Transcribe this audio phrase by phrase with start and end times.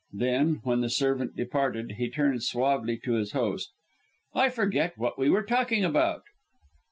[0.13, 3.69] Then, when the servant departed, he turned suavely to his host.
[4.33, 6.23] "I forget what we were talking about."